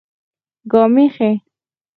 [0.71, 1.29] ګامېښې